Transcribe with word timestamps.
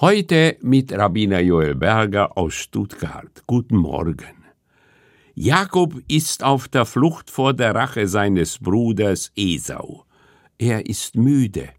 Heute 0.00 0.56
mit 0.62 0.92
Rabbiner 0.92 1.40
Joel 1.40 1.74
Berger 1.74 2.38
aus 2.38 2.54
Stuttgart. 2.54 3.42
Guten 3.48 3.78
Morgen. 3.78 4.44
Jakob 5.34 6.00
ist 6.06 6.44
auf 6.44 6.68
der 6.68 6.86
Flucht 6.86 7.28
vor 7.32 7.52
der 7.52 7.74
Rache 7.74 8.06
seines 8.06 8.60
Bruders 8.60 9.32
Esau. 9.34 10.04
Er 10.56 10.86
ist 10.86 11.16
müde. 11.16 11.70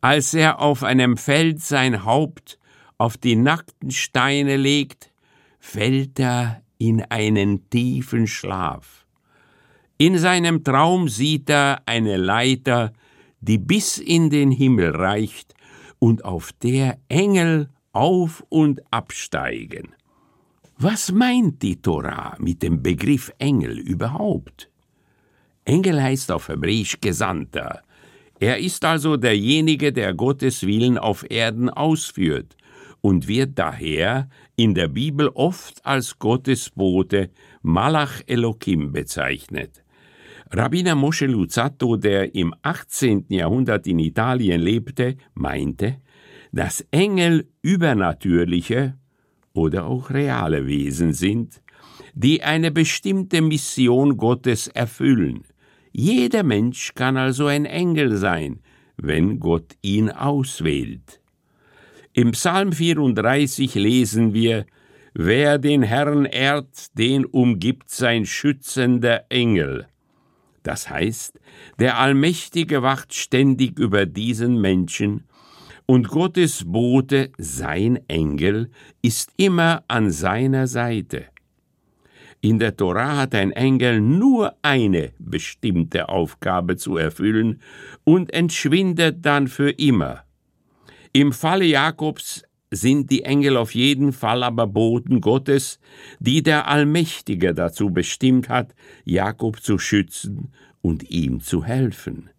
Als 0.00 0.32
er 0.32 0.62
auf 0.62 0.82
einem 0.82 1.18
Feld 1.18 1.60
sein 1.60 2.06
Haupt 2.06 2.58
auf 2.96 3.18
die 3.18 3.36
nackten 3.36 3.90
Steine 3.90 4.56
legt, 4.56 5.12
fällt 5.58 6.18
er 6.18 6.62
in 6.78 7.02
einen 7.02 7.68
tiefen 7.68 8.26
Schlaf. 8.26 9.04
In 9.98 10.16
seinem 10.16 10.64
Traum 10.64 11.10
sieht 11.10 11.50
er 11.50 11.82
eine 11.84 12.16
Leiter, 12.16 12.94
die 13.42 13.58
bis 13.58 13.98
in 13.98 14.30
den 14.30 14.50
Himmel 14.50 14.96
reicht 14.96 15.55
und 15.98 16.24
auf 16.24 16.52
der 16.62 16.98
Engel 17.08 17.68
auf 17.92 18.44
und 18.48 18.80
absteigen. 18.90 19.94
Was 20.78 21.10
meint 21.10 21.62
die 21.62 21.80
Tora 21.80 22.36
mit 22.38 22.62
dem 22.62 22.82
Begriff 22.82 23.32
Engel 23.38 23.78
überhaupt? 23.78 24.70
Engel 25.64 26.02
heißt 26.02 26.30
auf 26.30 26.48
Hebräisch 26.48 27.00
Gesandter. 27.00 27.82
Er 28.38 28.58
ist 28.58 28.84
also 28.84 29.16
derjenige, 29.16 29.92
der 29.92 30.12
Gottes 30.12 30.66
Willen 30.66 30.98
auf 30.98 31.24
Erden 31.30 31.70
ausführt 31.70 32.56
und 33.00 33.26
wird 33.26 33.58
daher 33.58 34.28
in 34.56 34.74
der 34.74 34.88
Bibel 34.88 35.28
oft 35.28 35.84
als 35.86 36.18
Gottes 36.18 36.70
Bote 36.70 37.30
Malach 37.62 38.20
Elohim 38.26 38.92
bezeichnet. 38.92 39.82
Rabbiner 40.50 40.94
Moshe 40.94 41.26
Luzzatto, 41.26 41.96
der 41.96 42.34
im 42.34 42.54
18. 42.62 43.26
Jahrhundert 43.28 43.86
in 43.86 43.98
Italien 43.98 44.60
lebte, 44.60 45.16
meinte, 45.34 45.96
dass 46.52 46.86
Engel 46.90 47.48
übernatürliche 47.62 48.96
oder 49.52 49.86
auch 49.86 50.10
reale 50.10 50.66
Wesen 50.66 51.12
sind, 51.12 51.60
die 52.14 52.42
eine 52.42 52.70
bestimmte 52.70 53.42
Mission 53.42 54.16
Gottes 54.16 54.68
erfüllen. 54.68 55.44
Jeder 55.92 56.44
Mensch 56.44 56.94
kann 56.94 57.16
also 57.16 57.46
ein 57.46 57.64
Engel 57.64 58.16
sein, 58.16 58.60
wenn 58.96 59.40
Gott 59.40 59.76
ihn 59.82 60.10
auswählt. 60.10 61.20
Im 62.12 62.30
Psalm 62.30 62.72
34 62.72 63.74
lesen 63.74 64.32
wir, 64.32 64.64
Wer 65.18 65.58
den 65.58 65.82
Herrn 65.82 66.26
ehrt, 66.26 66.96
den 66.98 67.24
umgibt 67.24 67.90
sein 67.90 68.26
schützender 68.26 69.24
Engel. 69.30 69.86
Das 70.66 70.90
heißt, 70.90 71.38
der 71.78 71.96
Allmächtige 72.00 72.82
wacht 72.82 73.14
ständig 73.14 73.78
über 73.78 74.04
diesen 74.04 74.60
Menschen, 74.60 75.22
und 75.86 76.08
Gottes 76.08 76.64
Bote, 76.66 77.30
sein 77.38 78.00
Engel, 78.08 78.72
ist 79.00 79.30
immer 79.36 79.84
an 79.86 80.10
seiner 80.10 80.66
Seite. 80.66 81.26
In 82.40 82.58
der 82.58 82.76
Tora 82.76 83.16
hat 83.16 83.36
ein 83.36 83.52
Engel 83.52 84.00
nur 84.00 84.56
eine 84.62 85.12
bestimmte 85.20 86.08
Aufgabe 86.08 86.74
zu 86.76 86.96
erfüllen 86.96 87.60
und 88.02 88.34
entschwindet 88.34 89.24
dann 89.24 89.46
für 89.46 89.70
immer. 89.70 90.24
Im 91.12 91.32
Falle 91.32 91.66
Jakobs 91.66 92.42
sind 92.70 93.10
die 93.10 93.22
Engel 93.22 93.56
auf 93.56 93.74
jeden 93.74 94.12
Fall 94.12 94.42
aber 94.42 94.66
Boten 94.66 95.20
Gottes, 95.20 95.78
die 96.18 96.42
der 96.42 96.68
Allmächtige 96.68 97.54
dazu 97.54 97.90
bestimmt 97.90 98.48
hat, 98.48 98.74
Jakob 99.04 99.62
zu 99.62 99.78
schützen 99.78 100.52
und 100.82 101.10
ihm 101.10 101.40
zu 101.40 101.64
helfen. 101.64 102.30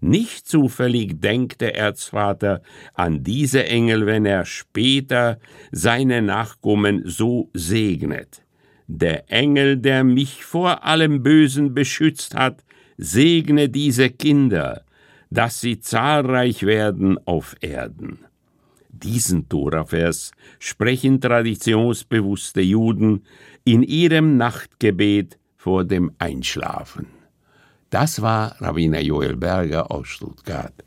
Nicht 0.00 0.46
zufällig 0.46 1.20
denkt 1.20 1.60
der 1.60 1.74
Erzvater 1.76 2.62
an 2.94 3.22
diese 3.22 3.64
Engel, 3.64 4.06
wenn 4.06 4.26
er 4.26 4.44
später 4.44 5.38
seine 5.72 6.22
Nachkommen 6.22 7.02
so 7.06 7.50
segnet. 7.54 8.42
Der 8.86 9.30
Engel, 9.32 9.78
der 9.78 10.04
mich 10.04 10.44
vor 10.44 10.84
allem 10.84 11.22
Bösen 11.22 11.74
beschützt 11.74 12.34
hat, 12.34 12.64
segne 12.98 13.68
diese 13.68 14.10
Kinder, 14.10 14.84
dass 15.30 15.60
sie 15.60 15.80
zahlreich 15.80 16.62
werden 16.62 17.18
auf 17.26 17.56
Erden. 17.60 18.26
Diesen 19.02 19.48
Torafers 19.48 20.32
sprechen 20.58 21.20
traditionsbewusste 21.20 22.62
Juden 22.62 23.24
in 23.64 23.82
ihrem 23.82 24.36
Nachtgebet 24.36 25.38
vor 25.56 25.84
dem 25.84 26.12
Einschlafen. 26.18 27.06
Das 27.90 28.22
war 28.22 28.60
Rabbiner 28.60 29.00
Joel 29.00 29.36
Berger 29.36 29.90
aus 29.90 30.08
Stuttgart. 30.08 30.84